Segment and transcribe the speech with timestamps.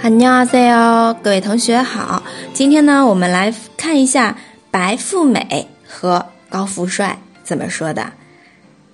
[0.00, 2.22] 哈尼奥塞哦，各位同学好，
[2.54, 4.38] 今天呢，我们来看一下
[4.70, 8.12] 白富美和高富帅怎么说的，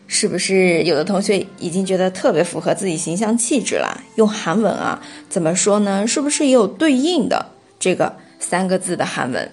[0.06, 4.00] 是不是有的同学已经觉得特别符合自己形象气质了？
[4.14, 4.98] 用韩文啊，
[5.28, 6.06] 怎么说呢？
[6.06, 9.50] 是不是也有对应的这个三个字的韩文？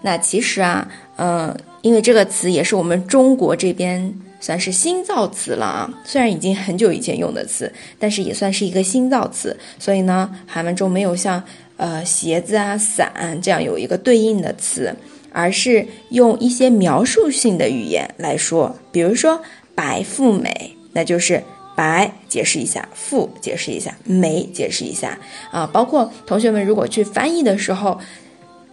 [0.00, 4.14] 那其实啊，嗯，因为这个词也是我们中国这边。
[4.46, 5.90] 算是新造词了啊。
[6.04, 9.56] 虽然已经很久以前用的词，但是也算是一个新造词。
[9.78, 11.42] 所以呢，韩文中没有像
[11.76, 14.94] 呃鞋子啊、伞这样有一个对应的词。
[15.32, 19.38] 而是用一些描述性的语言来说，比如说
[19.74, 21.42] 白富美，那就是
[21.76, 25.18] 白解释一下，富解释一下，美解释一下
[25.50, 25.68] 啊。
[25.70, 28.00] 包括同学们如果去翻译的时候，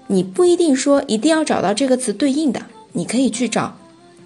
[0.08, 2.62] 你不一定说一定要找到这个词对应的，
[2.94, 3.76] 你可以去找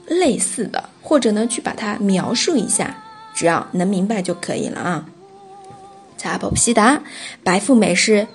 [0.07, 3.03] 类似的，或者呢去把它描述一下，
[3.35, 5.07] 只要能明白就可以了啊。
[6.19, 7.03] 查不西达，
[7.43, 8.29] 白富美是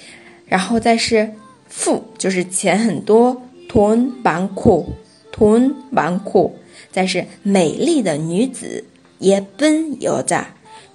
[0.48, 1.32] 然后再是
[1.68, 4.86] 富，就是钱很多，屯纨绔，
[5.32, 6.52] 屯纨绔。
[6.92, 8.86] 再是美丽的女子，
[9.20, 10.48] 也奔油炸，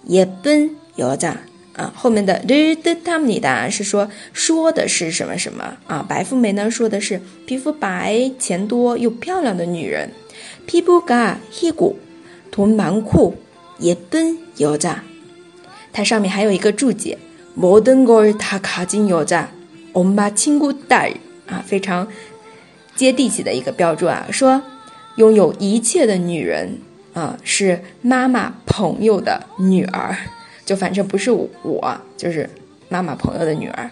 [0.05, 1.37] 也奔油炸
[1.75, 1.93] 啊。
[1.95, 6.05] 后面的 do de tamni 当然是说说的是什么什么啊？
[6.09, 10.11] 白富美呢说的是皮肤白、钱多又漂亮的女人，
[10.67, 11.99] 皮布嘎屁股，
[12.51, 13.35] 屯纨绔，
[13.79, 15.05] 也奔油炸。
[15.93, 17.19] 它上面还有一个注解。
[17.56, 19.48] 모든걸다가진여 자，
[19.94, 21.16] 엄마친구딸
[21.48, 22.08] 啊，非常
[22.96, 24.62] 接地气的一个标注啊，说
[25.16, 26.80] 拥有一切的女人
[27.14, 30.16] 啊，是妈妈朋友的女儿。
[30.66, 32.50] 就反正不是我，就是
[32.90, 33.90] 妈妈朋友的女儿。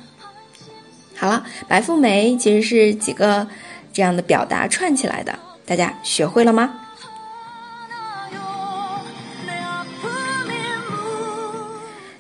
[1.16, 3.48] 好了，白富美其实是几个
[3.94, 6.80] 这样的表达串起来的，大家学会了吗？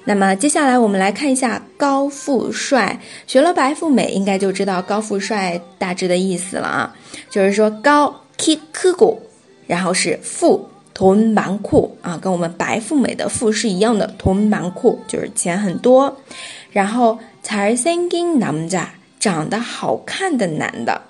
[0.07, 2.99] 那么接下来我们来看一下高富帅。
[3.25, 6.95] 学了白富美，应该就知道高富帅大致的意思了啊，
[7.29, 8.91] 就是说高 k i k
[9.67, 10.69] 然后是富。
[10.95, 14.13] 돈많고啊，跟我们白富美的富是一样的。
[14.19, 16.15] 돈많고就是钱很多。
[16.71, 21.01] 然后잘생긴남 자， 长得好看的男的。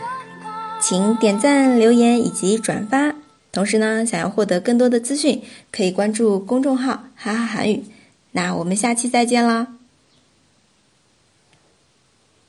[0.81, 3.15] 请点赞、留言以及转发。
[3.51, 7.85] 同时呢，想要获得更多的资讯，可以关注公众号“哈哈韩语”。
[8.33, 9.75] 那我们下期再见啦，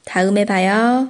[0.05, 1.09] 다음에봐요